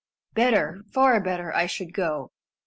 Better 0.33 0.81
far 0.91 1.19
better 1.21 1.53
I 1.53 1.67
should 1.67 1.93
go. 1.93 2.31